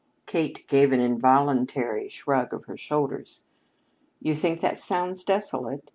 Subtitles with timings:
[0.25, 3.43] Kate gave an involuntary shrug of her shoulders.
[4.19, 5.87] "You think that sounds desolate?